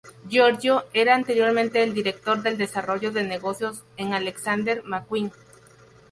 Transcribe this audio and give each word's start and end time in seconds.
Giorgio 0.27 0.85
era 0.95 1.13
anteriormente 1.13 1.83
el 1.83 1.93
director 1.93 2.41
del 2.41 2.57
desarrollo 2.57 3.11
de 3.11 3.21
negocios 3.23 3.83
en 3.97 4.13
Alexander 4.15 4.81
McQueen. 4.83 5.31